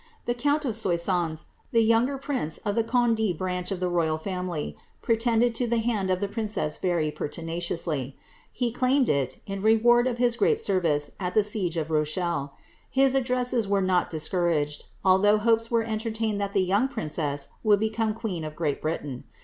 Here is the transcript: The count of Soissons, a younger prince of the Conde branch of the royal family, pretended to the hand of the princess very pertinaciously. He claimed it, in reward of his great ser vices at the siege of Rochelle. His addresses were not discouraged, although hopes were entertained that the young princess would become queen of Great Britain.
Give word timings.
The 0.25 0.33
count 0.33 0.65
of 0.65 0.75
Soissons, 0.75 1.45
a 1.71 1.77
younger 1.79 2.17
prince 2.17 2.57
of 2.65 2.73
the 2.73 2.83
Conde 2.83 3.37
branch 3.37 3.69
of 3.69 3.79
the 3.79 3.87
royal 3.87 4.17
family, 4.17 4.75
pretended 5.03 5.53
to 5.53 5.67
the 5.67 5.77
hand 5.77 6.09
of 6.09 6.19
the 6.19 6.27
princess 6.27 6.79
very 6.79 7.11
pertinaciously. 7.11 8.17
He 8.51 8.71
claimed 8.71 9.09
it, 9.09 9.41
in 9.45 9.61
reward 9.61 10.07
of 10.07 10.17
his 10.17 10.35
great 10.35 10.59
ser 10.59 10.79
vices 10.81 11.11
at 11.19 11.35
the 11.35 11.43
siege 11.43 11.77
of 11.77 11.91
Rochelle. 11.91 12.55
His 12.89 13.13
addresses 13.13 13.67
were 13.67 13.79
not 13.79 14.09
discouraged, 14.09 14.85
although 15.05 15.37
hopes 15.37 15.69
were 15.69 15.83
entertained 15.83 16.41
that 16.41 16.53
the 16.53 16.63
young 16.63 16.87
princess 16.87 17.49
would 17.63 17.79
become 17.79 18.15
queen 18.15 18.43
of 18.43 18.55
Great 18.55 18.81
Britain. 18.81 19.25